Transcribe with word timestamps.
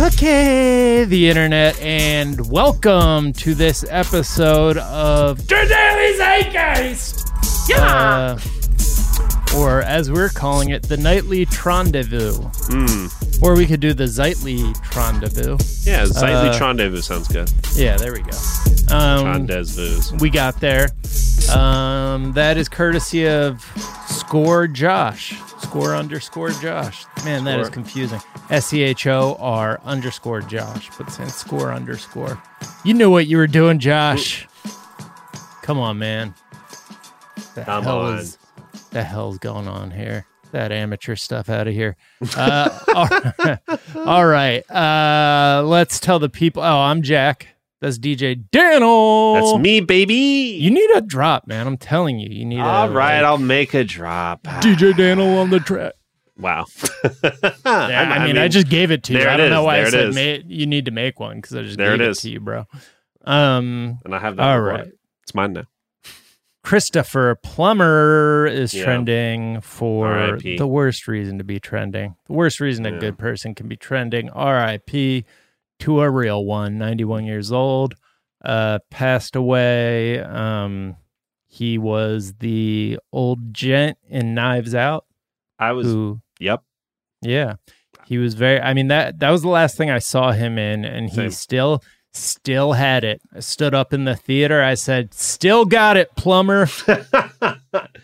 Okay, 0.00 1.04
the 1.04 1.28
internet, 1.28 1.78
and 1.78 2.50
welcome 2.50 3.34
to 3.34 3.54
this 3.54 3.84
episode 3.90 4.78
of 4.78 5.46
The 5.46 5.66
Daily 5.68 6.16
Zeitgeist! 6.16 7.28
Yeah! 7.68 8.38
or 9.56 9.82
as 9.82 10.10
we're 10.10 10.30
calling 10.30 10.70
it, 10.70 10.84
the 10.84 10.96
Nightly 10.96 11.44
Trendezvous. 11.44 12.38
Hmm. 12.72 13.44
Or 13.44 13.54
we 13.54 13.66
could 13.66 13.80
do 13.80 13.92
the 13.92 14.04
Zeitly 14.04 14.74
Trendezvous. 14.90 15.86
Yeah, 15.86 16.04
Zeitly 16.04 16.48
Uh, 16.48 16.58
Trendezvous 16.58 17.02
sounds 17.04 17.28
good. 17.28 17.52
Yeah, 17.74 17.98
there 17.98 18.14
we 18.14 18.20
go. 18.22 18.30
Um, 18.90 19.46
we 20.18 20.30
got 20.30 20.58
there. 20.60 20.88
Um, 21.54 22.32
that 22.32 22.56
is 22.56 22.68
courtesy 22.68 23.26
of 23.28 23.60
Score 24.08 24.66
Josh. 24.66 25.38
Score 25.60 25.94
underscore 25.94 26.50
Josh. 26.50 27.04
Man, 27.24 27.44
that 27.44 27.60
is 27.60 27.66
Score. 27.66 27.74
confusing. 27.74 28.20
S 28.50 28.66
C 28.66 28.82
H 28.82 29.06
O 29.06 29.36
R 29.38 29.80
underscore 29.84 30.40
Josh, 30.40 30.90
but 30.98 31.10
saying 31.10 31.28
score 31.30 31.72
underscore. 31.72 32.42
You 32.84 32.94
knew 32.94 33.10
what 33.10 33.26
you 33.28 33.36
were 33.36 33.46
doing, 33.46 33.78
Josh. 33.78 34.48
Come 35.62 35.78
on, 35.78 35.98
man. 35.98 36.34
The 37.54 37.62
Come 37.62 37.84
hell 37.84 38.00
on. 38.00 38.18
is 38.18 38.38
the 38.90 39.04
hell's 39.04 39.38
going 39.38 39.68
on 39.68 39.92
here? 39.92 40.26
That 40.50 40.72
amateur 40.72 41.14
stuff 41.14 41.48
out 41.48 41.68
of 41.68 41.74
here. 41.74 41.96
Uh, 42.36 42.76
all 42.94 43.06
right. 43.06 43.58
all 43.94 44.26
right. 44.26 44.68
Uh, 44.70 45.62
let's 45.64 46.00
tell 46.00 46.18
the 46.18 46.28
people. 46.28 46.62
Oh, 46.62 46.78
I'm 46.80 47.02
Jack. 47.02 47.46
That's 47.80 47.98
DJ 47.98 48.44
Daniel. 48.50 49.34
That's 49.34 49.56
me, 49.58 49.80
baby. 49.80 50.14
You 50.60 50.70
need 50.70 50.90
a 50.94 51.00
drop, 51.00 51.46
man. 51.46 51.66
I'm 51.66 51.78
telling 51.78 52.18
you, 52.18 52.28
you 52.28 52.44
need. 52.44 52.60
All 52.60 52.88
a, 52.88 52.90
right, 52.92 53.16
like, 53.16 53.24
I'll 53.24 53.38
make 53.38 53.72
a 53.74 53.84
drop. 53.84 54.42
DJ 54.44 54.94
Daniel 54.96 55.38
on 55.38 55.50
the 55.50 55.60
track. 55.60 55.94
Wow. 56.38 56.66
Yeah, 57.64 58.16
I, 58.18 58.26
mean, 58.26 58.38
I 58.38 58.48
just 58.48 58.68
gave 58.68 58.90
it 58.90 59.02
to 59.04 59.12
you. 59.14 59.26
I 59.28 59.36
don't 59.36 59.50
know 59.50 59.62
why 59.64 59.80
I 59.80 59.84
said 59.90 60.08
is. 60.08 60.14
ma- 60.14 60.44
you 60.48 60.66
need 60.66 60.86
to 60.86 60.90
make 60.90 61.20
one 61.20 61.36
because 61.36 61.54
I 61.56 61.62
just 61.62 61.76
There 61.78 61.90
gave 61.92 62.00
it 62.00 62.08
it, 62.08 62.10
is. 62.10 62.18
to 62.20 62.30
you, 62.30 62.40
bro. 62.40 62.66
Um. 63.24 63.98
and 64.04 64.14
I 64.14 64.18
have 64.18 64.36
that. 64.36 64.42
All 64.48 64.60
right. 64.60 64.88
It's 65.22 65.34
mine 65.34 65.52
now. 65.54 65.64
Christopher 66.62 67.36
Plummer 67.42 68.46
is 68.46 68.74
Yeah. 68.74 68.84
trending 68.84 69.60
for 69.60 70.38
the 70.42 70.66
worst 70.66 71.08
reason 71.08 71.38
to 71.38 71.44
be 71.44 71.58
trending. 71.58 72.16
The 72.26 72.32
worst 72.34 72.60
reason 72.60 72.84
a 72.86 72.98
good 72.98 73.18
person 73.18 73.54
can 73.54 73.66
be 73.68 73.76
trending. 73.76 74.28
R.I.P. 74.30 75.24
to 75.80 76.00
a 76.00 76.10
real 76.10 76.44
one. 76.44 76.78
91 76.78 77.24
years 77.24 77.52
old. 77.52 77.94
Uh, 78.44 78.78
passed 78.90 79.36
away. 79.36 80.20
Um, 80.20 80.96
he 81.46 81.76
was 81.78 82.34
the 82.38 82.98
old 83.12 83.52
gent 83.52 83.98
in 84.08 84.34
Knives 84.34 84.74
Out. 84.74 85.04
I 85.58 85.72
was. 85.72 85.86
Who? 85.86 86.20
Yep. 86.38 86.62
Yeah, 87.22 87.56
he 88.06 88.16
was 88.16 88.32
very. 88.32 88.58
I 88.60 88.72
mean 88.72 88.88
that 88.88 89.18
that 89.18 89.28
was 89.30 89.42
the 89.42 89.48
last 89.48 89.76
thing 89.76 89.90
I 89.90 89.98
saw 89.98 90.32
him 90.32 90.56
in, 90.58 90.86
and 90.86 91.10
he 91.10 91.16
Same. 91.16 91.30
still 91.32 91.82
still 92.14 92.72
had 92.72 93.04
it. 93.04 93.20
I 93.34 93.40
stood 93.40 93.74
up 93.74 93.92
in 93.92 94.04
the 94.06 94.16
theater. 94.16 94.62
I 94.62 94.72
said, 94.72 95.12
"Still 95.12 95.66
got 95.66 95.98
it, 95.98 96.08
Plummer." 96.16 96.66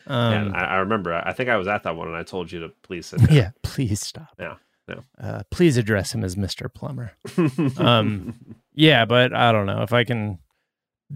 Um, 0.09 0.31
Man, 0.31 0.55
I, 0.55 0.65
I 0.65 0.77
remember. 0.77 1.13
I 1.13 1.33
think 1.33 1.49
I 1.49 1.57
was 1.57 1.67
at 1.67 1.83
that 1.83 1.97
one, 1.97 2.07
and 2.09 2.17
I 2.17 2.23
told 2.23 2.53
you 2.53 2.61
to 2.61 2.69
please 2.83 3.07
sit 3.07 3.19
down. 3.27 3.35
yeah, 3.35 3.51
please 3.65 4.01
stop. 4.01 4.29
Yeah, 4.39 4.55
no. 4.89 5.03
Uh, 5.21 5.43
please 5.51 5.77
address 5.77 6.15
him 6.15 6.25
as 6.25 6.37
Mister 6.37 6.69
Plummer. 6.69 7.13
Um, 7.79 8.57
yeah, 8.75 9.05
but 9.05 9.35
I 9.35 9.53
don't 9.53 9.67
know 9.67 9.83
if 9.83 9.93
I 9.93 10.05
can 10.05 10.39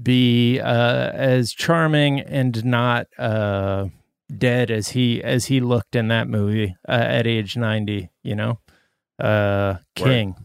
be 0.01 0.61
uh, 0.61 1.11
as 1.13 1.53
charming 1.53 2.21
and 2.21 2.65
not 2.65 3.07
uh, 3.19 3.87
dead 4.37 4.71
as 4.71 4.91
he 4.91 5.23
as 5.23 5.47
he 5.47 5.61
looked 5.61 5.95
in 5.95 6.09
that 6.09 6.29
movie 6.29 6.77
uh, 6.89 6.93
at 6.93 7.27
age 7.27 7.57
ninety. 7.57 8.11
You 8.23 8.37
know, 8.37 8.61
uh, 9.19 9.77
King. 9.95 10.37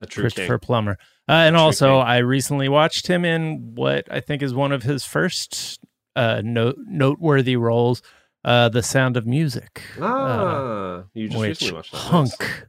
a 0.00 0.06
true 0.06 0.22
Christopher 0.22 0.58
king. 0.58 0.66
Plummer. 0.66 0.98
Uh, 1.28 1.32
and 1.32 1.56
also, 1.56 1.98
king. 1.98 2.06
I 2.06 2.18
recently 2.18 2.68
watched 2.68 3.06
him 3.06 3.24
in 3.24 3.74
what 3.74 4.06
I 4.10 4.20
think 4.20 4.42
is 4.42 4.54
one 4.54 4.72
of 4.72 4.82
his 4.82 5.04
first 5.04 5.78
uh, 6.16 6.42
note 6.44 6.76
noteworthy 6.78 7.56
roles, 7.56 8.02
uh, 8.44 8.68
The 8.68 8.82
Sound 8.82 9.16
of 9.16 9.26
Music, 9.26 9.82
Ah, 10.00 11.04
you 11.14 11.28
just 11.28 11.38
which 11.40 11.72
watched 11.72 11.92
that. 11.92 11.98
hunk. 11.98 12.32
Yeah. 12.40 12.68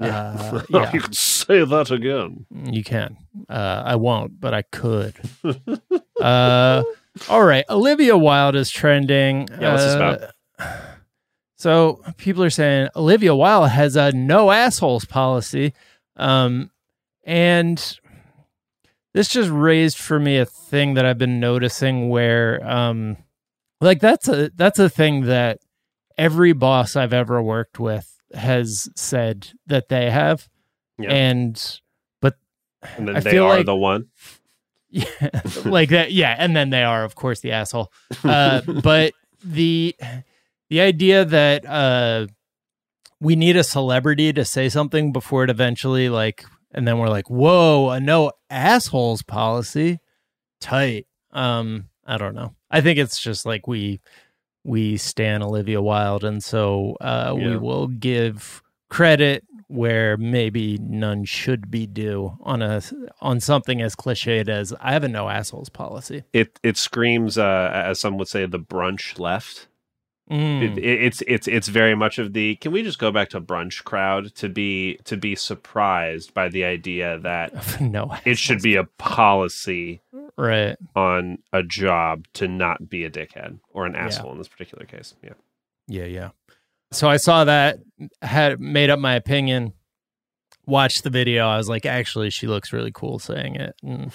Uh, 0.00 0.62
yeah, 0.70 0.90
you 0.92 1.00
can 1.00 1.12
say 1.12 1.64
that 1.64 1.92
again. 1.92 2.46
you 2.50 2.82
can. 2.82 3.16
Uh, 3.48 3.80
I 3.86 3.94
won't, 3.94 4.40
but 4.40 4.52
I 4.52 4.62
could. 4.62 5.14
uh, 6.20 6.82
all 7.28 7.44
right, 7.44 7.64
Olivia 7.70 8.16
Wilde 8.16 8.56
is 8.56 8.70
trending. 8.70 9.46
Yeah, 9.60 9.70
what's 9.72 9.84
this 9.84 10.32
Uh, 10.58 10.80
So 11.56 12.02
people 12.16 12.42
are 12.42 12.50
saying 12.50 12.88
Olivia 12.96 13.36
Wilde 13.36 13.70
has 13.70 13.94
a 13.94 14.10
no 14.10 14.50
assholes 14.50 15.04
policy, 15.04 15.72
um, 16.16 16.70
and 17.22 17.78
this 19.14 19.28
just 19.28 19.48
raised 19.50 19.96
for 19.96 20.18
me 20.18 20.38
a 20.38 20.44
thing 20.44 20.94
that 20.94 21.06
I've 21.06 21.18
been 21.18 21.38
noticing 21.38 22.08
where, 22.08 22.60
um, 22.68 23.16
like 23.80 24.00
that's 24.00 24.28
a 24.28 24.50
that's 24.54 24.78
a 24.78 24.88
thing 24.88 25.22
that 25.22 25.58
every 26.16 26.52
boss 26.52 26.96
I've 26.96 27.12
ever 27.12 27.42
worked 27.42 27.78
with 27.78 28.10
has 28.34 28.88
said 28.96 29.48
that 29.66 29.88
they 29.88 30.10
have, 30.10 30.48
Yeah. 30.98 31.10
and 31.12 31.80
but 32.20 32.34
And 32.96 33.08
then 33.08 33.16
I 33.16 33.20
they 33.20 33.30
feel 33.32 33.44
are 33.44 33.56
like- 33.58 33.66
the 33.66 33.76
one. 33.76 34.06
yeah, 34.94 35.06
like 35.64 35.88
that. 35.88 36.12
Yeah, 36.12 36.36
and 36.38 36.54
then 36.54 36.70
they 36.70 36.84
are, 36.84 37.02
of 37.04 37.16
course, 37.16 37.40
the 37.40 37.50
asshole. 37.50 37.90
Uh, 38.22 38.60
but 38.82 39.12
the 39.42 39.96
the 40.70 40.80
idea 40.80 41.24
that 41.24 41.66
uh, 41.66 42.26
we 43.20 43.34
need 43.34 43.56
a 43.56 43.64
celebrity 43.64 44.32
to 44.32 44.44
say 44.44 44.68
something 44.68 45.12
before 45.12 45.42
it 45.42 45.50
eventually 45.50 46.08
like, 46.08 46.44
and 46.72 46.86
then 46.86 46.98
we're 46.98 47.08
like, 47.08 47.28
whoa, 47.28 47.90
a 47.90 47.98
no 48.00 48.30
assholes 48.50 49.22
policy, 49.22 49.98
tight. 50.60 51.06
Um, 51.32 51.88
I 52.06 52.16
don't 52.16 52.34
know. 52.36 52.54
I 52.74 52.80
think 52.80 52.98
it's 52.98 53.20
just 53.20 53.46
like 53.46 53.68
we 53.68 54.00
we 54.64 54.96
stan 54.96 55.42
Olivia 55.42 55.80
Wilde, 55.80 56.24
and 56.24 56.42
so 56.42 56.96
uh, 57.00 57.32
we 57.36 57.56
will 57.56 57.86
give 57.86 58.62
credit 58.90 59.44
where 59.68 60.16
maybe 60.16 60.78
none 60.78 61.24
should 61.24 61.70
be 61.70 61.86
due 61.86 62.36
on 62.40 62.62
a 62.62 62.82
on 63.20 63.38
something 63.38 63.80
as 63.80 63.94
cliched 63.94 64.48
as 64.48 64.72
I 64.80 64.92
have 64.92 65.04
a 65.04 65.08
no 65.08 65.28
assholes 65.28 65.68
policy. 65.68 66.24
It 66.32 66.58
it 66.64 66.76
screams, 66.76 67.38
uh, 67.38 67.70
as 67.72 68.00
some 68.00 68.18
would 68.18 68.26
say, 68.28 68.44
the 68.44 68.58
brunch 68.58 69.20
left. 69.20 69.68
Mm. 70.30 70.62
It, 70.62 70.78
it- 70.78 71.02
it's 71.04 71.22
it's 71.26 71.46
it's 71.46 71.68
very 71.68 71.94
much 71.94 72.18
of 72.18 72.32
the. 72.32 72.56
Can 72.56 72.72
we 72.72 72.82
just 72.82 72.98
go 72.98 73.10
back 73.12 73.28
to 73.30 73.40
brunch 73.40 73.84
crowd 73.84 74.34
to 74.36 74.48
be 74.48 74.96
to 75.04 75.16
be 75.18 75.34
surprised 75.36 76.32
by 76.32 76.48
the 76.48 76.64
idea 76.64 77.18
that 77.18 77.80
no, 77.80 78.14
it 78.24 78.38
should 78.38 78.62
be 78.62 78.76
a 78.76 78.84
policy 78.84 80.00
right. 80.38 80.76
on 80.96 81.38
a 81.52 81.62
job 81.62 82.26
to 82.34 82.48
not 82.48 82.88
be 82.88 83.04
a 83.04 83.10
dickhead 83.10 83.58
or 83.70 83.84
an 83.84 83.92
Yeah. 83.92 84.06
asshole 84.06 84.32
in 84.32 84.38
this 84.38 84.48
particular 84.48 84.86
case. 84.86 85.14
Yeah. 85.22 85.34
Yeah, 85.88 86.04
yeah. 86.04 86.30
So 86.90 87.08
I 87.10 87.18
saw 87.18 87.44
that, 87.44 87.80
had 88.22 88.60
made 88.60 88.88
up 88.88 88.98
my 88.98 89.14
opinion, 89.16 89.74
watched 90.66 91.04
the 91.04 91.10
video. 91.10 91.46
I 91.48 91.56
was 91.56 91.68
like, 91.68 91.86
actually, 91.86 92.30
she 92.30 92.46
looks 92.46 92.72
really 92.72 92.92
cool 92.92 93.18
saying 93.18 93.56
it. 93.56 93.74
And 93.82 94.12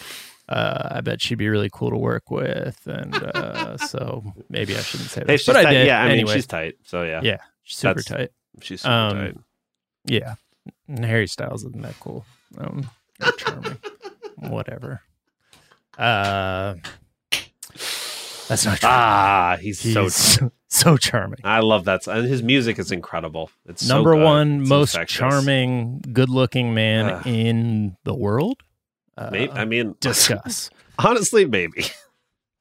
uh, 0.48 0.90
I 0.92 1.02
bet 1.02 1.22
she'd 1.22 1.36
be 1.36 1.50
really 1.50 1.70
cool 1.72 1.90
to 1.92 1.98
work 1.98 2.32
with. 2.32 2.80
And 2.88 3.16
uh, 3.16 3.78
so 3.78 4.24
maybe 4.50 4.76
I 4.76 4.82
shouldn't 4.82 5.10
say 5.10 5.22
that. 5.24 5.30
Hey, 5.30 5.44
but 5.46 5.56
I 5.56 5.72
did. 5.74 5.88
Yeah, 5.88 6.02
I 6.02 6.06
anyway. 6.10 6.24
mean 6.24 6.34
she's 6.36 6.48
tight. 6.48 6.76
So 6.86 7.04
yeah, 7.04 7.22
Yeah, 7.24 7.38
super 7.64 8.02
That's- 8.02 8.06
tight. 8.06 8.30
she's 8.62 8.82
super 8.82 8.94
Um, 8.94 9.18
tight. 9.18 9.38
Yeah. 10.06 10.36
And 10.88 11.06
Harry 11.06 11.28
Styles 11.28 11.64
isn't 11.66 11.82
that 11.82 12.00
cool. 12.00 12.26
Um, 12.58 12.90
charming. 13.38 13.78
Whatever. 14.38 15.02
Uh, 15.98 16.76
that's 18.48 18.66
not 18.66 18.80
true. 18.80 18.90
Ah, 18.90 19.58
he's. 19.62 19.82
He's 19.82 19.94
so 20.16 20.52
charming. 21.00 21.40
I 21.44 21.60
love 21.60 21.86
that. 21.86 22.08
And 22.08 22.28
his 22.28 22.42
music 22.44 22.80
is 22.80 22.92
incredible. 22.92 23.50
It's 23.66 23.86
so 23.86 23.96
number 23.96 24.14
good. 24.16 24.24
one 24.24 24.62
It's 24.62 24.70
most 24.70 24.94
infectious. 24.96 25.18
charming, 25.18 26.02
good-looking 26.14 26.74
man 26.74 27.06
Ugh. 27.10 27.28
in 27.28 27.98
the 28.04 28.14
world. 28.16 28.62
Uh, 29.18 29.30
Maybe, 29.32 29.52
I 29.52 29.66
mean, 29.66 29.96
discuss. 30.02 30.70
honestly, 30.98 31.46
maybe. 31.46 31.86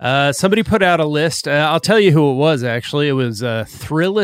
Uh, 0.00 0.31
somebody 0.32 0.62
put 0.62 0.81
out 0.81 1.00
a 1.00 1.05
list. 1.05 1.49
Uh, 1.49 1.69
I'll 1.73 1.81
tell 1.81 1.99
you 1.99 2.12
who 2.12 2.31
it 2.31 2.35
was. 2.37 2.62
Actually, 2.62 3.09
it 3.09 3.15
was 3.15 3.43
uh, 3.43 3.65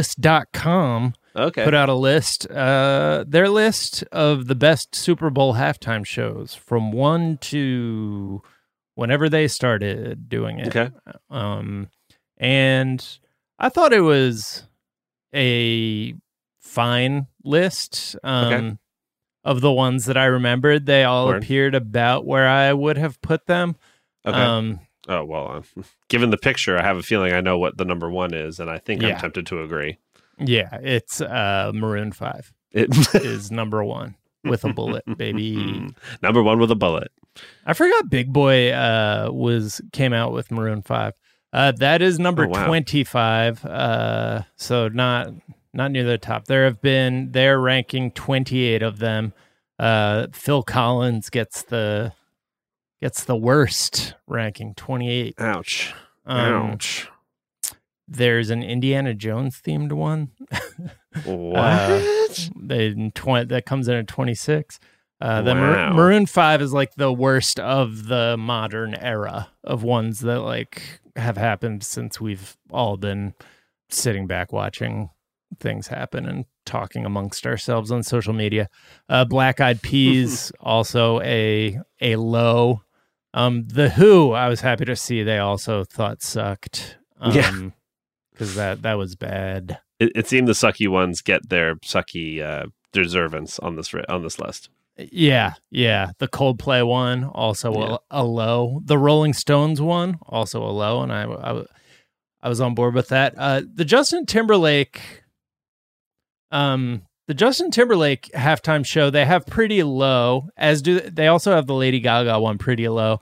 Thrillist.com 0.05 1.15
Okay. 1.37 1.65
put 1.65 1.75
out 1.75 1.89
a 1.89 1.95
list. 1.95 2.49
Uh, 2.49 3.25
their 3.27 3.49
list 3.49 4.05
of 4.13 4.47
the 4.47 4.55
best 4.55 4.95
Super 4.95 5.31
Bowl 5.31 5.55
halftime 5.55 6.07
shows 6.07 6.55
from 6.55 6.93
one 6.93 7.39
to 7.39 8.41
whenever 8.95 9.29
they 9.29 9.49
started 9.49 10.29
doing 10.29 10.61
it. 10.61 10.69
Okay. 10.69 10.91
Um, 11.29 11.89
and 12.39 13.05
I 13.59 13.69
thought 13.69 13.93
it 13.93 14.01
was 14.01 14.65
a 15.35 16.15
fine 16.61 17.27
list. 17.45 18.17
Um, 18.25 18.53
Okay. 18.53 18.77
of 19.45 19.61
the 19.61 19.73
ones 19.73 20.07
that 20.07 20.17
I 20.17 20.25
remembered, 20.25 20.87
they 20.87 21.05
all 21.05 21.27
Word. 21.27 21.43
appeared 21.43 21.75
about 21.75 22.25
where 22.27 22.49
I 22.49 22.73
would 22.73 22.97
have 22.97 23.21
put 23.21 23.47
them. 23.47 23.77
Okay. 24.27 24.37
Um, 24.39 24.81
oh 25.09 25.23
well, 25.25 25.63
uh, 25.79 25.83
given 26.09 26.31
the 26.31 26.39
picture, 26.39 26.79
I 26.79 26.83
have 26.83 26.97
a 26.97 27.03
feeling 27.03 27.33
I 27.33 27.41
know 27.43 27.59
what 27.59 27.77
the 27.77 27.85
number 27.85 28.11
one 28.11 28.33
is, 28.33 28.59
and 28.59 28.71
I 28.71 28.79
think 28.79 29.03
Yeah. 29.03 29.09
I'm 29.15 29.21
tempted 29.21 29.47
to 29.49 29.61
agree. 29.63 29.99
yeah, 30.39 30.79
it's 30.83 31.21
uh, 31.21 31.73
Maroon 31.75 32.11
Five 32.13 32.53
It, 32.73 32.89
is 33.15 33.51
number 33.51 33.85
one. 33.85 34.15
with 34.45 34.65
a 34.65 34.73
bullet, 34.73 35.05
baby. 35.17 35.89
Number 36.23 36.43
one 36.43 36.59
with 36.59 36.71
a 36.71 36.75
bullet. 36.75 37.11
I 37.67 37.73
forgot 37.75 38.09
Big 38.11 38.33
Boi 38.33 38.71
uh, 38.73 39.29
was 39.33 39.81
came 39.93 40.13
out 40.13 40.33
with 40.33 40.51
Maroon 40.51 40.81
Five. 40.83 41.15
Uh, 41.55 41.71
that 41.73 42.03
is 42.03 42.19
number 42.19 42.45
Oh, 42.45 42.49
wow. 42.49 42.67
twenty 42.67 43.05
five. 43.05 43.65
Uh, 43.65 44.43
so 44.57 44.89
not 44.89 45.33
not 45.73 45.91
near 45.93 46.05
the 46.05 46.19
top. 46.19 46.47
There 46.47 46.65
have 46.65 46.83
been 46.83 47.31
they're 47.33 47.61
ranking 47.61 48.11
twenty 48.11 48.63
eight 48.65 48.83
of 48.83 48.99
them. 48.99 49.33
Uh, 49.79 50.27
Phil 50.33 50.63
Collins 50.65 51.31
gets 51.31 51.63
the 51.63 52.13
gets 53.01 53.25
the 53.25 53.37
worst 53.37 54.15
ranking 54.27 54.75
twenty 54.75 55.11
eight. 55.11 55.35
Ouch. 55.41 55.95
Um, 56.27 56.73
Ouch. 56.73 57.09
There's 58.07 58.51
an 58.51 58.63
Indiana 58.63 59.15
Jones 59.15 59.63
themed 59.65 59.93
one. 59.93 60.31
What? 61.25 61.63
Uh, 61.63 62.35
they 62.57 63.11
twenty 63.15 63.47
that 63.47 63.67
comes 63.67 63.87
in 63.87 63.95
at 63.95 64.09
twenty 64.09 64.35
six. 64.35 64.81
Uh, 65.21 65.43
the 65.43 65.55
Wow. 65.55 65.93
Maroon 65.93 66.27
Five 66.27 66.61
is 66.61 66.73
like 66.73 66.97
the 66.97 67.13
worst 67.13 67.61
of 67.61 68.09
the 68.09 68.35
modern 68.37 68.95
era 68.97 69.49
of 69.63 69.85
ones 69.85 70.19
that 70.21 70.41
like 70.41 71.01
have 71.17 71.37
happened 71.37 71.83
since 71.85 72.21
we've 72.21 72.57
all 72.71 72.97
been 72.97 73.35
sitting 73.89 74.27
back 74.27 74.53
watching 74.53 75.11
things 75.61 75.87
happen 75.87 76.27
and 76.27 76.45
talking 76.67 77.05
amongst 77.05 77.47
ourselves 77.47 77.93
on 77.93 78.03
social 78.03 78.33
media. 78.33 78.69
Uh, 79.09 79.25
Black 79.25 79.61
Eyed 79.61 79.83
Peas 79.83 80.51
also 80.61 81.21
a 81.21 81.79
a 82.01 82.17
low. 82.17 82.83
Um, 83.33 83.67
the 83.69 83.91
Who 83.91 84.33
I 84.33 84.49
was 84.49 84.61
happy 84.63 84.85
to 84.87 84.97
see 84.97 85.23
they 85.23 85.39
also 85.39 85.85
thought 85.85 86.23
sucked. 86.23 86.99
Um, 87.21 87.33
Yeah. 87.33 87.69
because 88.33 88.55
that 88.57 88.83
that 88.83 88.95
was 88.95 89.15
bad. 89.15 89.79
it, 90.01 90.11
it 90.17 90.27
seemed 90.27 90.49
the 90.49 90.53
sucky 90.53 90.89
ones 90.89 91.23
get 91.23 91.49
their 91.49 91.77
sucky 91.77 92.43
uh, 92.43 92.67
deservance 92.93 93.59
on 93.61 93.77
this 93.77 93.95
on 94.09 94.23
this 94.25 94.39
list. 94.41 94.69
Yeah, 94.97 95.55
yeah. 95.71 96.13
The 96.19 96.29
Coldplay 96.29 96.87
one 96.87 97.25
also 97.25 97.73
Yeah. 97.75 97.97
a, 98.11 98.23
a 98.23 98.25
low. 98.25 98.81
The 98.85 98.99
Rolling 98.99 99.33
Stones 99.33 99.81
one 99.81 100.19
also 100.27 100.63
a 100.63 100.71
low, 100.71 101.03
and 101.03 101.13
I 101.13 101.25
I, 101.25 101.65
I 102.43 102.49
was 102.49 102.61
on 102.61 102.75
board 102.75 102.95
with 102.95 103.09
that. 103.09 103.35
Uh, 103.37 103.63
the 103.73 103.85
Justin 103.85 104.25
Timberlake, 104.27 105.01
um, 106.51 107.03
the 107.27 107.35
Justin 107.35 107.71
Timberlake 107.71 108.31
halftime 108.35 108.85
show 108.87 109.11
they 109.11 109.25
have 109.25 109.47
pretty 109.47 109.83
low. 109.83 110.49
As 110.57 110.83
do 110.83 111.01
they 111.01 111.27
also 111.27 111.53
have 111.55 111.67
the 111.67 111.75
Lady 111.75 112.01
Gaga 112.01 112.39
one 112.41 112.59
pretty 112.59 112.89
low. 112.89 113.21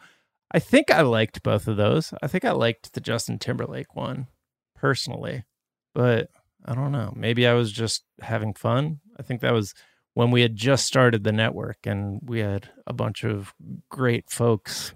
I 0.55 0.59
think 0.59 0.91
I 0.91 1.01
liked 1.01 1.43
both 1.43 1.67
of 1.69 1.79
those. 1.79 2.13
I 2.23 2.27
think 2.27 2.45
I 2.45 2.51
liked 2.53 2.93
the 2.93 3.01
Justin 3.01 3.39
Timberlake 3.39 3.95
one 3.97 4.27
personally, 4.77 5.45
but 5.95 6.29
I 6.67 6.75
don't 6.75 6.93
know. 6.93 7.13
Maybe 7.17 7.47
I 7.47 7.55
was 7.55 7.73
just 7.73 8.05
having 8.21 8.53
fun. 8.53 9.01
I 9.19 9.23
think 9.23 9.41
that 9.41 9.55
was 9.55 9.73
when 10.15 10.31
we 10.31 10.43
had 10.43 10.57
just 10.57 10.87
started 10.87 11.25
the 11.25 11.33
network 11.33 11.79
and 11.85 12.21
we 12.23 12.41
had 12.41 12.69
a 12.87 12.93
bunch 12.93 13.25
of 13.25 13.55
great 13.91 14.29
folks, 14.29 14.95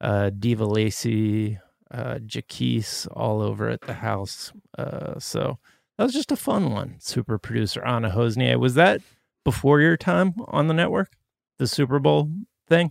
uh, 0.00 0.30
Diva 0.30 0.64
Lacey, 0.64 1.58
uh, 1.90 2.18
Jaquise 2.18 3.06
all 3.12 3.40
over 3.42 3.68
at 3.68 3.82
the 3.82 3.94
house. 3.94 4.52
Uh, 4.76 5.18
so 5.18 5.58
that 5.98 6.04
was 6.04 6.12
just 6.12 6.32
a 6.32 6.36
fun 6.36 6.70
one. 6.70 6.96
Super 6.98 7.38
producer 7.38 7.84
Anna 7.84 8.10
Hosnier. 8.10 8.58
Was 8.58 8.74
that 8.74 9.00
before 9.44 9.80
your 9.80 9.96
time 9.96 10.34
on 10.48 10.66
the 10.66 10.74
network? 10.74 11.12
The 11.58 11.66
Super 11.66 11.98
Bowl 11.98 12.30
thing? 12.68 12.90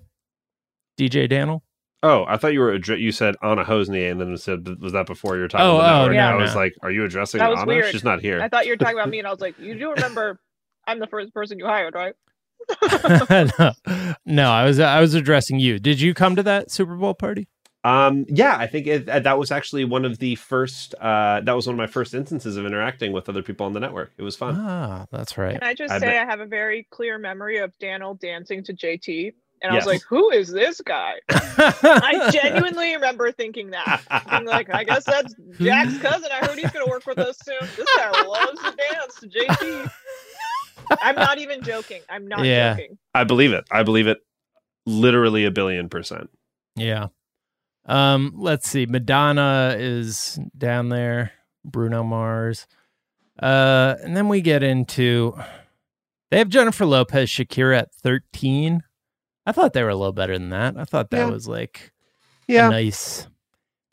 DJ 1.00 1.28
Daniel? 1.28 1.64
Oh, 2.02 2.24
I 2.28 2.38
thought 2.38 2.54
you 2.54 2.62
were 2.62 2.78
addre- 2.78 3.00
you 3.00 3.12
said 3.12 3.36
Anna 3.44 3.66
Hosnier, 3.66 4.12
and 4.12 4.22
then 4.22 4.34
it 4.34 4.38
said 4.38 4.66
was 4.80 4.94
that 4.94 5.06
before 5.06 5.38
your 5.38 5.50
time? 5.50 5.62
Oh, 5.62 5.78
on 5.78 5.84
the 5.84 5.84
oh, 5.84 5.98
network? 5.98 6.16
no, 6.16 6.22
I 6.22 6.36
was 6.36 6.54
no. 6.54 6.60
like, 6.60 6.76
are 6.82 6.92
you 6.92 7.04
addressing 7.04 7.40
That 7.40 7.50
was 7.50 7.60
Anna? 7.60 7.68
weird. 7.68 7.92
She's 7.92 8.06
not 8.06 8.22
here. 8.22 8.42
I 8.42 8.48
thought 8.48 8.66
you 8.66 8.72
were 8.72 8.78
talking 8.78 8.98
about 8.98 9.10
me, 9.10 9.20
and 9.20 9.28
I 9.28 9.32
was 9.32 9.42
like, 9.42 9.60
you 9.60 9.76
do 9.76 9.92
remember 9.96 10.40
I'm 10.90 11.00
the 11.00 11.08
first 11.08 11.34
person 11.34 11.60
you 11.60 11.66
hired, 11.66 11.94
right? 11.94 12.14
no, 12.82 13.72
no, 14.26 14.52
I 14.52 14.66
was 14.66 14.80
I 14.80 15.00
was 15.02 15.14
addressing 15.14 15.60
you. 15.60 15.80
Did 15.80 16.02
you 16.02 16.14
come 16.14 16.36
to 16.36 16.44
that 16.44 16.72
Super 16.72 16.96
Bowl 16.96 17.14
party? 17.14 17.48
Um, 17.86 18.26
yeah, 18.28 18.58
I 18.58 18.68
think 18.68 18.88
it, 18.88 19.06
that 19.06 19.40
was 19.40 19.52
actually 19.52 19.86
one 19.86 20.04
of 20.04 20.20
the 20.20 20.36
first. 20.36 20.94
Uh, 20.96 21.40
that 21.42 21.54
was 21.56 21.66
one 21.66 21.76
of 21.76 21.78
my 21.78 21.88
first 21.88 22.14
instances 22.14 22.58
of 22.58 22.66
interacting 22.66 23.14
with 23.14 23.30
other 23.30 23.42
people 23.42 23.66
on 23.66 23.74
the 23.74 23.80
network. 23.80 24.12
It 24.18 24.24
was 24.24 24.36
fun. 24.36 24.56
Ah, 24.60 25.06
that's 25.12 25.38
right. 25.38 25.54
Can 25.60 25.64
I 25.64 25.74
just 25.74 25.92
I 25.94 26.00
say 26.00 26.08
bet- 26.08 26.28
I 26.28 26.30
have 26.30 26.42
a 26.42 26.46
very 26.46 26.86
clear 26.92 27.18
memory 27.18 27.58
of 27.60 27.72
Daniel 27.80 28.16
dancing 28.16 28.64
to 28.66 28.74
JT, 28.74 29.34
and 29.62 29.72
I 29.72 29.76
Yes. 29.76 29.86
was 29.86 29.94
like, 29.94 30.02
who 30.10 30.30
is 30.30 30.50
this 30.52 30.82
guy? 30.82 31.14
I 31.30 32.30
genuinely 32.34 32.94
remember 32.96 33.32
thinking 33.32 33.72
that. 33.72 34.02
Being 34.30 34.46
like, 34.46 34.74
I 34.74 34.84
guess 34.84 35.06
that's 35.06 35.34
Jack's 35.60 35.98
cousin. 36.00 36.30
I 36.34 36.46
heard 36.46 36.60
he's 36.60 36.72
gonna 36.72 36.86
work 36.88 37.06
with 37.08 37.18
us 37.18 37.38
soon. 37.46 37.56
This 37.78 37.88
guy 37.98 38.10
loves 38.24 38.60
to 38.62 38.76
dance 38.76 39.16
to 39.22 39.28
JT. 39.28 39.92
I'm 41.02 41.16
not 41.16 41.38
even 41.40 41.62
joking. 41.64 42.02
I'm 42.10 42.28
not 42.28 42.44
Yeah. 42.46 42.74
joking. 42.76 42.98
I 43.14 43.24
believe 43.24 43.54
it. 43.54 43.66
I 43.72 43.84
believe 43.84 44.08
it. 44.08 44.20
Literally 44.86 45.46
a 45.46 45.52
billion 45.52 45.90
percent. 45.90 46.30
Yeah. 46.76 47.08
Um, 47.86 48.34
let's 48.36 48.70
see. 48.70 48.86
Madonna 48.86 49.76
is 49.78 50.40
down 50.58 50.90
there. 50.90 51.32
Bruno 51.66 52.04
Mars. 52.04 52.68
Uh, 53.42 53.96
and 54.04 54.16
then 54.16 54.28
we 54.28 54.42
get 54.42 54.64
into 54.64 55.34
they 56.32 56.38
have 56.38 56.50
Jennifer 56.50 56.86
Lopez, 56.86 57.30
Shakira 57.30 57.80
at 57.80 57.94
13. 57.96 58.84
I 59.46 59.52
thought 59.52 59.74
they 59.74 59.82
were 59.84 59.90
a 59.90 59.96
little 59.96 60.14
better 60.14 60.38
than 60.38 60.50
that. 60.50 60.78
I 60.78 60.86
thought 60.86 61.10
that 61.12 61.18
Yeah. 61.28 61.30
was 61.30 61.48
like 61.48 61.92
Yeah, 62.48 62.70
nice. 62.70 63.28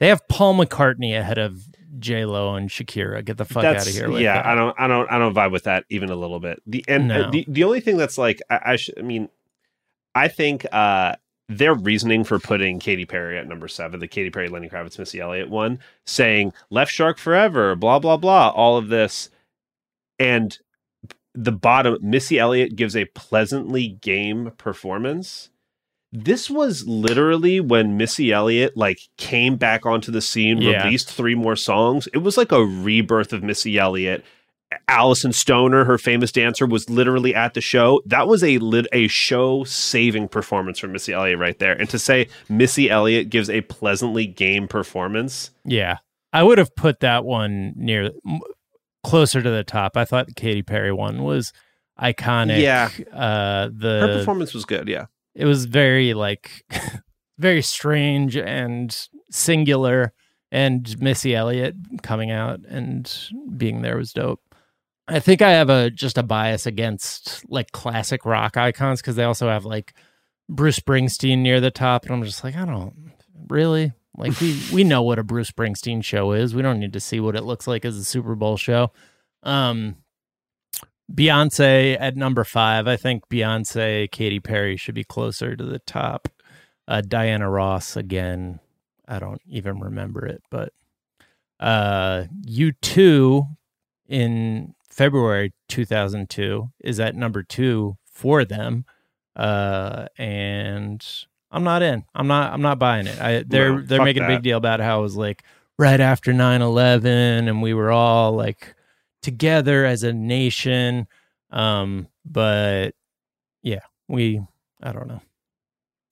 They 0.01 0.09
have 0.09 0.27
Paul 0.29 0.55
McCartney 0.57 1.19
ahead 1.19 1.39
of 1.39 1.61
J 1.99 2.25
Lo 2.25 2.55
and 2.55 2.69
Shakira. 2.69 3.25
Get 3.25 3.37
the 3.37 3.45
fuck 3.45 3.65
out 3.65 3.77
of 3.77 3.87
here. 3.87 4.11
Yeah, 4.11 4.35
that. 4.35 4.47
I 4.47 4.55
don't, 4.55 4.75
I 4.79 4.87
don't, 4.87 5.11
I 5.11 5.19
don't 5.19 5.35
vibe 5.35 5.53
with 5.53 5.65
that 5.65 5.85
even 5.89 6.11
a 6.11 6.17
little 6.17 6.41
bit. 6.41 6.63
The 6.67 6.85
and 6.89 7.11
uh, 7.11 7.31
the 7.31 7.45
the 7.49 7.65
only 7.65 7.81
thing 7.81 7.97
that's 7.97 8.19
like, 8.19 8.41
I, 8.51 8.61
I, 8.65 8.77
sh- 8.77 8.91
I 8.99 9.03
mean, 9.03 9.29
I 10.15 10.29
think 10.29 10.67
uh 10.73 11.17
their 11.49 11.75
reasoning 11.75 12.25
for 12.25 12.39
putting 12.41 12.81
Katy 12.81 13.05
Perry 13.05 13.39
at 13.39 13.47
number 13.47 13.69
seven, 13.69 14.01
the 14.01 14.09
Katy 14.09 14.31
Perry, 14.31 14.49
Lenny 14.49 14.69
Kravitz, 14.69 14.99
Missy 14.99 15.21
Elliott 15.21 15.49
one, 15.49 15.79
saying 16.05 16.53
"Left 16.71 16.91
Shark 16.91 17.19
Forever," 17.19 17.77
blah 17.77 17.99
blah 17.99 18.17
blah, 18.17 18.49
all 18.51 18.77
of 18.77 18.89
this, 18.89 19.31
and 20.19 20.59
the 21.35 21.53
bottom, 21.53 21.99
Missy 22.01 22.39
Elliott 22.39 22.77
gives 22.77 22.97
a 22.97 23.05
pleasantly 23.07 23.89
game 23.89 24.53
performance. 24.57 25.51
This 26.25 26.49
was 26.49 26.87
literally 26.87 27.61
when 27.61 27.97
Missy 27.97 28.33
Elliott 28.33 28.77
like 28.77 28.99
came 29.19 29.57
back 29.57 29.85
onto 29.85 30.11
the 30.11 30.21
scene, 30.23 30.63
Yeah. 30.63 30.85
released 30.85 31.13
three 31.13 31.35
more 31.35 31.57
songs. 31.57 32.09
It 32.15 32.19
was 32.19 32.37
like 32.37 32.53
a 32.53 32.65
rebirth 32.65 33.33
of 33.33 33.43
Missy 33.43 33.79
Elliott. 33.79 34.25
Alyson 34.89 35.33
Stoner, 35.33 35.85
her 35.85 35.99
famous 35.99 36.33
dancer, 36.33 36.67
was 36.67 36.89
literally 36.91 37.35
at 37.35 37.55
the 37.55 37.61
show. 37.61 38.03
That 38.07 38.27
was 38.27 38.43
a 38.43 38.59
lit- 38.59 38.89
a 38.93 39.09
show 39.09 39.63
saving 39.65 40.29
performance 40.29 40.79
from 40.79 40.93
Missy 40.93 41.13
Elliott 41.13 41.39
right 41.39 41.59
there. 41.59 41.73
And 41.73 41.89
to 41.91 41.99
say 41.99 42.29
Missy 42.49 42.91
Elliott 42.91 43.29
gives 43.31 43.49
a 43.51 43.61
pleasantly 43.61 44.27
game 44.27 44.67
performance, 44.69 45.51
Yeah. 45.65 45.99
I 46.33 46.43
would 46.43 46.59
have 46.59 46.75
put 46.75 47.01
that 47.01 47.25
one 47.25 47.75
near 47.77 48.11
m- 48.27 48.41
closer 49.05 49.41
to 49.41 49.51
the 49.51 49.63
top. 49.65 49.97
I 49.97 50.05
thought 50.05 50.27
the 50.27 50.35
Katy 50.35 50.63
Perry 50.63 50.93
one 50.93 51.23
was 51.23 51.53
iconic. 52.01 52.61
Yeah. 52.61 52.91
Uh 53.13 53.69
the 53.73 54.01
her 54.01 54.19
performance 54.19 54.53
was 54.53 54.65
good. 54.65 54.89
Yeah, 54.89 55.07
it 55.37 55.45
was 55.45 55.67
very 55.67 56.15
like 56.15 56.65
very 57.39 57.63
strange 57.63 58.37
and 58.37 59.09
singular 59.31 60.13
and 60.51 60.99
Missy 61.01 61.35
Elliott 61.35 61.75
coming 62.03 62.31
out 62.31 62.61
and 62.67 63.13
being 63.57 63.83
there 63.83 63.99
was 63.99 64.13
dope. 64.13 64.41
I 65.09 65.21
think 65.21 65.43
I 65.43 65.51
have 65.51 65.71
a 65.71 65.91
just 65.91 66.19
a 66.19 66.23
bias 66.23 66.67
against 66.67 67.49
like 67.49 67.71
classic 67.73 68.25
rock 68.25 68.57
icons 68.57 69.01
because 69.01 69.17
they 69.17 69.25
also 69.25 69.49
have 69.49 69.65
like 69.65 69.95
Bruce 70.49 70.81
Springsteen 70.81 71.39
near 71.39 71.61
the 71.61 71.71
top 71.71 72.05
and 72.05 72.15
I'm 72.15 72.25
just 72.25 72.43
like 72.43 72.57
I 72.57 72.65
don't 72.65 73.13
really 73.49 73.93
like 74.17 74.41
we 74.41 74.61
we 74.73 74.85
know 74.85 75.03
what 75.03 75.19
a 75.19 75.25
Bruce 75.25 75.51
Springsteen 75.51 76.03
show 76.03 76.33
is. 76.33 76.55
We 76.55 76.63
don't 76.63 76.81
need 76.81 76.95
to 76.95 77.01
see 77.01 77.21
what 77.21 77.37
it 77.37 77.45
looks 77.45 77.67
like 77.67 77.85
as 77.85 77.99
a 77.99 78.05
Super 78.05 78.35
Bowl 78.35 78.57
show. 78.57 78.91
Um 79.43 79.97
Beyonce 81.13 81.97
at 82.01 82.17
number 82.17 82.45
five. 82.45 82.89
I 82.89 82.97
think 82.97 83.29
Beyonce, 83.29 84.11
Katy 84.11 84.41
Perry 84.41 84.77
should 84.77 84.95
be 84.95 85.05
closer 85.05 85.57
to 85.57 85.65
the 85.65 85.79
top. 85.81 86.29
Uh, 86.89 87.01
Diana 87.01 87.51
Ross 87.51 87.97
again. 87.97 88.61
I 89.09 89.19
don't 89.19 89.41
even 89.49 89.81
remember 89.81 90.27
it, 90.27 90.43
but 90.51 90.73
uh, 91.61 92.25
U2 92.47 93.57
in 94.09 94.75
February 94.91 95.53
2002 95.69 96.71
is 96.81 96.99
at 97.01 97.15
number 97.15 97.43
two 97.43 97.97
for 98.11 98.45
them. 98.45 98.85
Uh, 99.35 100.07
and 100.17 101.07
I'm 101.51 101.65
not 101.65 101.83
in. 101.83 102.05
I'm 102.15 102.27
not. 102.27 102.53
I'm 102.53 102.63
not 102.63 102.79
buying 102.79 103.07
it. 103.07 103.21
I, 103.21 103.45
they're 103.47 103.77
No, 103.77 103.83
they're 103.83 104.05
making 104.05 104.25
a 104.25 104.29
big 104.29 104.43
deal 104.43 104.59
about 104.59 104.81
how 104.81 105.01
it 105.01 105.03
was 105.03 105.17
like 105.17 105.43
right 105.79 106.01
after 106.01 106.33
9/11, 106.33 107.49
and 107.49 107.63
we 107.63 107.75
were 107.75 107.91
all 107.91 108.33
like 108.33 108.75
together 109.27 109.85
as 109.85 110.03
a 110.05 110.13
nation. 110.13 111.07
Um, 111.51 112.09
but 112.25 112.93
yeah, 113.63 113.81
we 114.09 114.41
I 114.83 114.93
don't 114.93 115.09
know. 115.09 115.21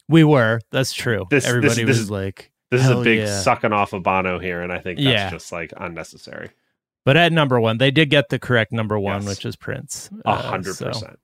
We 0.08 0.24
were. 0.24 0.60
That's 0.70 0.92
true. 0.92 1.26
This- 1.30 1.46
Everybody 1.46 1.84
this 1.84 1.86
was 1.86 1.98
is- 2.00 2.10
like, 2.10 2.50
this 2.70 2.82
is 2.84 2.90
a 2.90 3.00
big 3.02 3.20
yeah. 3.20 3.40
sucking 3.40 3.72
off 3.72 3.92
of 3.92 4.02
Bono 4.02 4.38
here, 4.38 4.60
and 4.60 4.72
I 4.72 4.78
think 4.78 4.98
that's 4.98 5.06
Yeah. 5.06 5.30
just 5.30 5.50
like 5.52 5.72
unnecessary. 5.76 6.50
but 7.06 7.16
at 7.16 7.32
number 7.32 7.60
one, 7.60 7.78
they 7.78 7.90
did 7.90 8.08
get 8.10 8.30
the 8.30 8.38
correct 8.38 8.72
number 8.72 8.98
one, 8.98 9.22
Yes. 9.22 9.28
which 9.36 9.44
is 9.46 9.56
Prince. 9.56 10.08
A 10.24 10.28
Uh, 10.30 10.42
hundred 10.42 10.74
so 10.74 10.86
percent. 10.86 11.18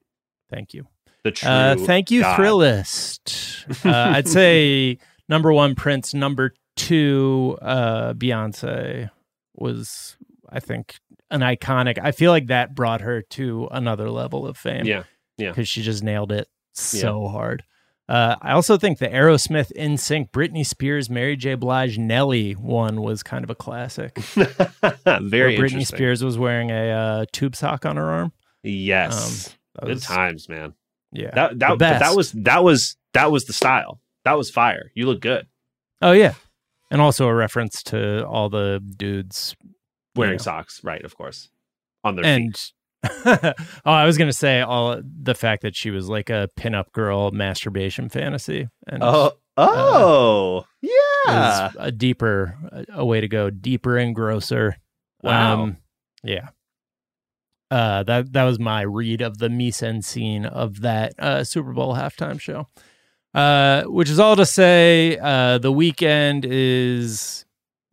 Thank 0.51 0.75
you. 0.75 0.87
The 1.25 1.31
true. 1.33 1.49
Uh, 1.51 1.77
thank 1.77 2.11
you, 2.11 2.21
God. 2.23 2.39
Thrillist. 2.39 3.47
Uh, 3.85 4.13
I'd 4.17 4.29
say 4.29 4.99
number 5.29 5.53
one, 5.53 5.75
Prince. 5.75 6.13
Number 6.15 6.55
two, 6.77 7.57
uh, 7.63 8.15
Beyonce 8.15 9.11
was, 9.55 10.17
I 10.49 10.61
think, 10.61 10.99
an 11.31 11.41
iconic. 11.41 11.99
I 12.03 12.13
feel 12.13 12.31
like 12.33 12.47
that 12.49 12.75
brought 12.75 13.01
her 13.01 13.23
to 13.23 13.69
another 13.71 14.11
level 14.11 14.47
of 14.47 14.57
fame. 14.57 14.85
Yeah. 14.85 15.05
Yeah. 15.39 15.51
because 15.51 15.69
she 15.69 15.81
just 15.83 16.03
nailed 16.03 16.33
it 16.33 16.49
so 16.75 17.27
hard. 17.29 17.63
Uh, 18.11 18.37
I 18.43 18.53
also 18.53 18.77
think 18.77 18.99
the 18.99 19.09
Aerosmith, 19.09 19.73
NSYNC, 19.75 20.33
Britney 20.33 20.67
Spears, 20.67 21.09
Mary 21.09 21.35
J. 21.37 21.55
Blige, 21.55 21.97
Nelly 21.97 22.53
one 22.53 23.01
was 23.01 23.23
kind 23.23 23.43
of 23.45 23.51
a 23.51 23.55
classic. 23.55 24.19
Very 24.19 25.57
Britney. 25.57 25.87
Spears 25.87 26.23
was 26.23 26.37
wearing 26.37 26.71
a 26.71 26.91
uh, 26.91 27.25
tube 27.33 27.57
sock 27.57 27.87
on 27.87 27.97
her 27.97 28.11
arm. 28.11 28.33
Yes. 28.63 29.57
Good 29.81 29.89
was- 29.89 30.05
times, 30.05 30.49
man. 30.49 30.75
Yeah, 31.13 31.31
That 31.35 31.59
that 31.59 31.79
that 31.79 32.15
was 32.15 32.31
that 32.33 32.63
was 32.63 32.97
that 33.15 33.33
was 33.33 33.47
the 33.47 33.53
style. 33.53 34.01
That 34.25 34.37
was 34.37 34.49
fire. 34.51 34.93
You 34.95 35.07
look 35.07 35.21
good 35.21 35.47
Oh 36.03 36.13
yeah, 36.13 36.35
and 36.91 37.01
also 37.01 37.27
a 37.27 37.35
reference 37.35 37.83
to 37.85 38.25
all 38.27 38.49
the 38.49 38.81
dudes 38.97 39.57
wearing 40.21 40.35
Yeah. 40.39 40.43
socks, 40.43 40.81
right? 40.85 41.05
Of 41.05 41.17
course, 41.17 41.49
on 42.05 42.17
their 42.17 42.25
feet. 42.37 42.73
oh, 43.27 43.53
I 43.85 44.05
was 44.05 44.19
gonna 44.19 44.33
say 44.33 44.61
all 44.61 45.01
the 45.03 45.35
fact 45.35 45.63
that 45.63 45.75
she 45.75 45.91
was 45.91 46.09
like 46.09 46.29
a 46.31 46.49
pinup 46.59 46.93
girl 46.93 47.31
masturbation 47.31 48.09
fantasy, 48.09 48.69
and 48.87 49.03
Oh, 49.03 49.33
oh, 49.57 50.65
yeah. 50.83 51.71
a 51.79 51.91
deeper 51.91 52.57
a 52.93 53.05
way 53.05 53.21
to 53.21 53.29
go 53.29 53.51
deeper 53.51 53.97
and 53.97 54.15
grosser. 54.15 54.77
Wow. 55.23 55.63
Um, 55.63 55.77
yeah. 56.23 56.49
Uh, 57.71 58.03
that 58.03 58.33
that 58.33 58.45
was 58.45 58.59
my 58.59 58.83
read 58.83 59.23
of 59.23 59.39
the 59.39 59.49
mise 59.49 59.83
en 59.83 60.03
scene 60.03 60.45
of 60.45 60.81
that 60.81 61.15
uh, 61.19 61.45
Super 61.45 61.73
Bowl 61.73 61.95
halftime 61.95 62.41
show. 62.41 62.69
Uh, 63.33 63.85
which 63.85 64.11
is 64.11 64.19
all 64.19 64.35
to 64.35 64.45
say, 64.45 65.17
uh, 65.23 65.57
the 65.59 65.73
Weeknd 65.73 66.45
is 66.49 67.45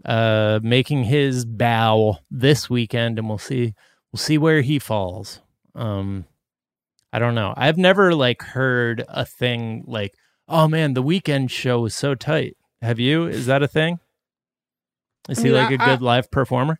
uh, 0.05 0.59
making 0.63 1.03
his 1.03 1.45
bow 1.45 2.17
this 2.29 2.69
weekend, 2.69 3.19
and 3.19 3.27
we'll 3.27 3.37
see 3.37 3.73
we'll 4.11 4.19
see 4.19 4.37
where 4.37 4.61
he 4.61 4.79
falls. 4.79 5.41
Um, 5.75 6.25
I 7.13 7.19
don't 7.19 7.35
know. 7.35 7.53
I've 7.55 7.77
never 7.77 8.13
like 8.13 8.41
heard 8.41 9.03
a 9.07 9.25
thing 9.25 9.83
like, 9.87 10.13
"Oh 10.47 10.67
man, 10.67 10.93
the 10.93 11.03
Weeknd 11.03 11.49
show 11.49 11.81
was 11.81 11.95
so 11.95 12.15
tight." 12.15 12.57
Have 12.81 12.99
you? 12.99 13.25
Is 13.25 13.47
that 13.47 13.63
a 13.63 13.67
thing? 13.67 13.99
Is 15.29 15.39
I 15.39 15.43
he 15.43 15.49
like 15.51 15.71
a 15.79 15.81
I- 15.81 15.85
good 15.85 16.01
live 16.01 16.29
performer? 16.31 16.79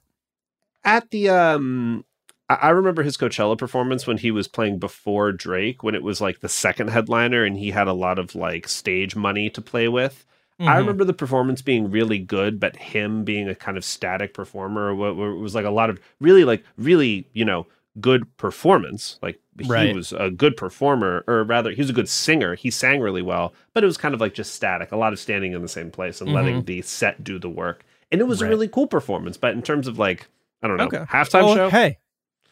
At 0.83 1.09
the 1.11 1.29
um, 1.29 2.05
I 2.49 2.69
remember 2.69 3.03
his 3.03 3.17
Coachella 3.17 3.57
performance 3.57 4.07
when 4.07 4.17
he 4.17 4.31
was 4.31 4.47
playing 4.47 4.79
before 4.79 5.33
Drake, 5.33 5.83
when 5.83 5.95
it 5.95 6.03
was 6.03 6.21
like 6.21 6.39
the 6.39 6.47
second 6.47 6.89
headliner, 6.89 7.43
and 7.43 7.57
he 7.57 7.71
had 7.71 7.87
a 7.87 7.93
lot 7.93 8.19
of 8.19 8.35
like 8.35 8.69
stage 8.69 9.15
money 9.15 9.49
to 9.49 9.61
play 9.61 9.87
with. 9.89 10.25
I 10.59 10.63
Mhm. 10.63 10.77
remember 10.77 11.03
the 11.03 11.13
performance 11.13 11.61
being 11.61 11.91
really 11.91 12.17
good, 12.19 12.59
but 12.59 12.75
him 12.75 13.23
being 13.23 13.47
a 13.47 13.53
kind 13.55 13.77
of 13.77 13.85
static 13.85 14.33
performer, 14.33 14.95
where 14.95 15.13
where 15.13 15.29
it 15.29 15.37
was 15.37 15.53
like 15.53 15.65
a 15.65 15.69
lot 15.69 15.89
of 15.89 15.99
really 16.19 16.43
like 16.43 16.63
really 16.77 17.27
you 17.33 17.45
know 17.45 17.67
good 17.99 18.35
performance. 18.37 19.19
Like 19.21 19.39
he 19.59 19.67
Right. 19.67 19.95
was 19.95 20.13
a 20.13 20.29
good 20.31 20.55
performer, 20.57 21.23
or 21.27 21.43
rather, 21.43 21.71
he 21.71 21.81
was 21.81 21.89
a 21.89 21.93
good 21.93 22.09
singer. 22.09 22.55
He 22.55 22.69
sang 22.71 23.01
really 23.01 23.21
well, 23.23 23.53
but 23.73 23.83
it 23.83 23.87
was 23.87 23.97
kind 23.97 24.13
of 24.13 24.21
like 24.21 24.33
just 24.33 24.53
static. 24.55 24.91
A 24.91 24.97
lot 24.97 25.13
of 25.13 25.19
standing 25.19 25.53
in 25.53 25.61
the 25.61 25.67
same 25.67 25.89
place 25.91 26.21
and 26.21 26.31
letting 26.33 26.63
the 26.65 26.81
set 26.83 27.23
do 27.23 27.37
the 27.39 27.49
work. 27.49 27.83
And 28.11 28.21
it 28.21 28.25
was 28.25 28.37
Mm-hmm. 28.37 28.43
Right. 28.45 28.47
a 28.47 28.55
really 28.55 28.67
cool 28.67 28.87
performance. 28.87 29.37
But 29.37 29.53
in 29.53 29.61
terms 29.61 29.87
of 29.87 29.97
like 29.99 30.27
I 30.63 30.67
don't 30.67 30.77
know 30.77 30.85
Okay. 30.85 31.05
halftime 31.09 31.43
Oh, 31.43 31.55
show, 31.55 31.69
Hey, 31.69 31.97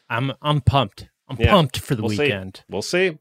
I'm 0.09 0.31
I'm 0.41 0.61
pumped. 0.61 1.09
I'm 1.27 1.37
Yeah. 1.39 1.51
pumped 1.51 1.79
for 1.79 1.95
the 1.95 2.03
We'll 2.03 2.11
see. 2.11 2.29
Weeknd. 2.29 2.61
we'll 2.69 2.81
see. 2.83 3.17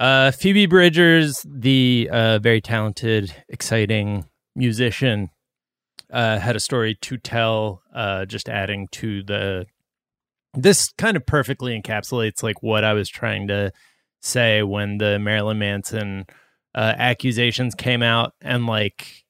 Uh, 0.00 0.30
Phoebe 0.30 0.64
Bridgers, 0.64 1.44
the 1.46 2.08
uh, 2.10 2.38
very 2.38 2.62
talented, 2.62 3.34
exciting 3.50 4.24
musician, 4.56 5.28
uh, 6.10 6.38
had 6.38 6.56
a 6.56 6.60
story 6.60 6.96
to 7.02 7.18
tell. 7.18 7.82
Uh, 7.94 8.24
just 8.24 8.48
adding 8.48 8.88
to 8.92 9.22
the, 9.22 9.66
this 10.54 10.90
kind 10.96 11.18
of 11.18 11.26
perfectly 11.26 11.78
encapsulates 11.78 12.42
like 12.42 12.62
what 12.62 12.82
I 12.82 12.94
was 12.94 13.10
trying 13.10 13.48
to 13.48 13.72
say 14.22 14.62
when 14.62 14.96
the 14.96 15.18
Marilyn 15.18 15.58
Manson 15.58 16.24
uh, 16.74 16.94
accusations 16.96 17.74
came 17.74 18.02
out, 18.02 18.32
and 18.40 18.66
like 18.66 19.24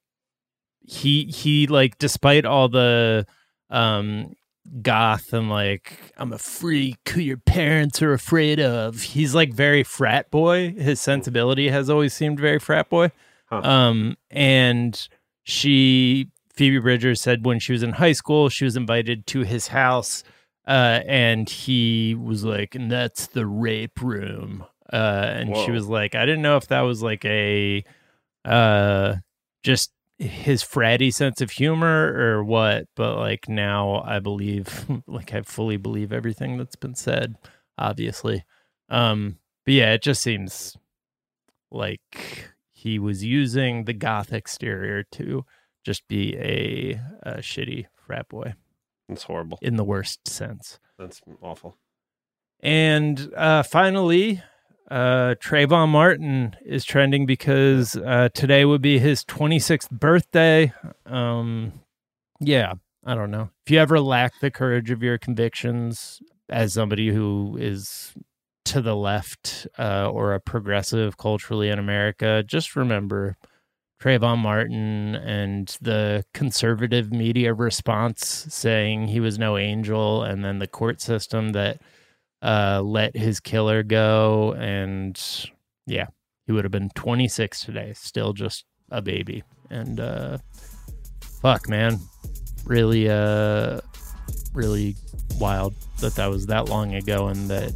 he 0.82 1.24
he 1.24 1.66
like 1.66 1.98
despite 1.98 2.44
all 2.44 2.68
the 2.68 3.26
um 3.70 4.34
goth 4.82 5.32
and 5.32 5.50
like 5.50 6.12
I'm 6.16 6.32
a 6.32 6.38
freak 6.38 7.08
who 7.08 7.20
your 7.20 7.36
parents 7.36 8.00
are 8.02 8.12
afraid 8.12 8.60
of. 8.60 9.02
He's 9.02 9.34
like 9.34 9.52
very 9.52 9.82
frat 9.82 10.30
boy. 10.30 10.72
His 10.72 11.00
sensibility 11.00 11.68
has 11.68 11.90
always 11.90 12.14
seemed 12.14 12.38
very 12.38 12.58
frat 12.58 12.88
boy. 12.88 13.10
Huh. 13.46 13.60
Um 13.62 14.16
and 14.30 15.08
she 15.42 16.28
Phoebe 16.54 16.78
Bridgers 16.78 17.20
said 17.20 17.44
when 17.44 17.58
she 17.58 17.72
was 17.72 17.82
in 17.82 17.92
high 17.92 18.12
school 18.12 18.48
she 18.48 18.64
was 18.64 18.76
invited 18.76 19.26
to 19.28 19.40
his 19.40 19.68
house 19.68 20.22
uh 20.66 21.00
and 21.06 21.48
he 21.48 22.14
was 22.14 22.44
like 22.44 22.74
and 22.74 22.90
that's 22.90 23.26
the 23.28 23.46
rape 23.46 24.00
room. 24.00 24.64
Uh 24.92 25.26
and 25.34 25.56
she 25.56 25.70
was 25.70 25.88
like 25.88 26.14
I 26.14 26.24
didn't 26.26 26.42
know 26.42 26.56
if 26.56 26.68
that 26.68 26.82
was 26.82 27.02
like 27.02 27.24
a 27.24 27.84
uh 28.44 29.16
just 29.62 29.92
his 30.20 30.62
fratty 30.62 31.12
sense 31.12 31.40
of 31.40 31.50
humor 31.50 32.12
or 32.14 32.44
what 32.44 32.84
but 32.94 33.16
like 33.16 33.48
now 33.48 34.02
i 34.06 34.18
believe 34.18 34.84
like 35.06 35.32
i 35.34 35.40
fully 35.40 35.76
believe 35.78 36.12
everything 36.12 36.58
that's 36.58 36.76
been 36.76 36.94
said 36.94 37.36
obviously 37.78 38.44
um 38.90 39.38
but 39.64 39.72
yeah 39.74 39.92
it 39.94 40.02
just 40.02 40.20
seems 40.22 40.76
like 41.70 42.50
he 42.70 42.98
was 42.98 43.24
using 43.24 43.84
the 43.84 43.92
goth 43.94 44.32
exterior 44.32 45.02
to 45.04 45.44
just 45.84 46.06
be 46.08 46.36
a, 46.36 47.00
a 47.22 47.38
shitty 47.38 47.86
frat 48.06 48.28
boy 48.28 48.52
It's 49.08 49.22
horrible. 49.22 49.58
in 49.62 49.76
the 49.76 49.84
worst 49.84 50.28
sense 50.28 50.78
That's 50.98 51.22
awful. 51.40 51.78
and 52.62 53.32
uh, 53.34 53.62
finally, 53.62 54.42
uh, 54.90 55.36
Trayvon 55.40 55.88
Martin 55.88 56.56
is 56.64 56.84
trending 56.84 57.24
because 57.24 57.96
uh, 57.96 58.28
today 58.34 58.64
would 58.64 58.82
be 58.82 58.98
his 58.98 59.24
26th 59.24 59.90
birthday. 59.90 60.72
Um, 61.06 61.72
yeah, 62.40 62.74
I 63.04 63.14
don't 63.14 63.30
know. 63.30 63.50
If 63.64 63.70
you 63.70 63.78
ever 63.78 64.00
lack 64.00 64.40
the 64.40 64.50
courage 64.50 64.90
of 64.90 65.02
your 65.02 65.16
convictions 65.16 66.20
as 66.48 66.72
somebody 66.72 67.10
who 67.10 67.56
is 67.60 68.14
to 68.66 68.82
the 68.82 68.96
left 68.96 69.66
uh, 69.78 70.10
or 70.10 70.34
a 70.34 70.40
progressive 70.40 71.16
culturally 71.16 71.68
in 71.68 71.78
America, 71.78 72.42
just 72.44 72.74
remember 72.74 73.36
Trayvon 74.02 74.38
Martin 74.38 75.14
and 75.14 75.76
the 75.80 76.24
conservative 76.34 77.12
media 77.12 77.54
response 77.54 78.46
saying 78.48 79.08
he 79.08 79.20
was 79.20 79.38
no 79.38 79.56
angel, 79.56 80.24
and 80.24 80.44
then 80.44 80.58
the 80.58 80.66
court 80.66 81.00
system 81.00 81.50
that 81.50 81.80
uh, 82.42 82.82
let 82.82 83.16
his 83.16 83.40
killer 83.40 83.82
go. 83.82 84.54
And 84.54 85.20
yeah, 85.86 86.06
he 86.46 86.52
would 86.52 86.64
have 86.64 86.72
been 86.72 86.90
26 86.94 87.64
today, 87.64 87.92
still 87.94 88.32
just 88.32 88.64
a 88.90 89.02
baby. 89.02 89.42
And 89.70 90.00
uh, 90.00 90.38
fuck, 91.42 91.68
man, 91.68 91.98
really, 92.64 93.08
uh, 93.08 93.80
really 94.52 94.96
wild 95.38 95.74
that 96.00 96.14
that 96.16 96.28
was 96.28 96.46
that 96.46 96.68
long 96.68 96.94
ago 96.94 97.28
and 97.28 97.48
that 97.48 97.72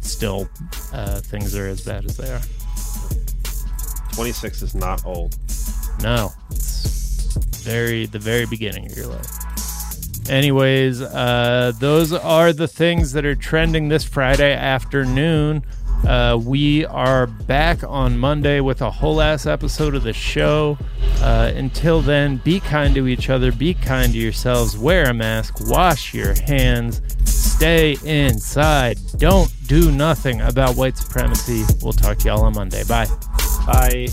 still 0.00 0.48
uh, 0.92 1.20
things 1.20 1.56
are 1.56 1.66
as 1.66 1.80
bad 1.82 2.04
as 2.04 2.16
they 2.16 2.30
are. 2.30 2.40
26 4.14 4.62
is 4.62 4.74
not 4.74 5.04
old. 5.04 5.36
No, 6.02 6.32
it's 6.50 7.36
very 7.64 8.06
the 8.06 8.18
very 8.18 8.46
beginning 8.46 8.86
of 8.90 8.96
your 8.96 9.06
life. 9.06 9.43
Anyways, 10.28 11.02
uh, 11.02 11.72
those 11.78 12.12
are 12.12 12.52
the 12.52 12.68
things 12.68 13.12
that 13.12 13.26
are 13.26 13.34
trending 13.34 13.88
this 13.88 14.04
Friday 14.04 14.54
afternoon. 14.54 15.64
Uh, 16.06 16.38
we 16.42 16.84
are 16.86 17.26
back 17.26 17.82
on 17.84 18.18
Monday 18.18 18.60
with 18.60 18.82
a 18.82 18.90
whole 18.90 19.20
ass 19.20 19.46
episode 19.46 19.94
of 19.94 20.02
the 20.02 20.12
show. 20.12 20.78
Uh, 21.20 21.52
until 21.54 22.00
then, 22.00 22.36
be 22.38 22.60
kind 22.60 22.94
to 22.94 23.06
each 23.06 23.30
other, 23.30 23.52
be 23.52 23.74
kind 23.74 24.12
to 24.12 24.18
yourselves, 24.18 24.76
wear 24.76 25.04
a 25.10 25.14
mask, 25.14 25.68
wash 25.68 26.12
your 26.12 26.34
hands, 26.42 27.00
stay 27.24 27.96
inside, 28.04 28.98
don't 29.16 29.52
do 29.66 29.90
nothing 29.90 30.40
about 30.42 30.76
white 30.76 30.96
supremacy. 30.96 31.64
We'll 31.82 31.92
talk 31.92 32.18
to 32.18 32.28
y'all 32.28 32.42
on 32.42 32.54
Monday. 32.54 32.84
Bye. 32.84 33.06
Bye. 33.66 34.08